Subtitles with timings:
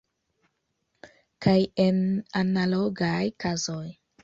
[1.47, 1.53] Kaj
[1.85, 2.01] en
[2.43, 3.87] analogaj kazoj.